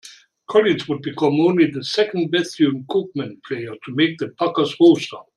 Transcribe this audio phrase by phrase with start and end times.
[0.47, 5.17] Collins would become only the second Bethune-Cookman player to make the Packers roster.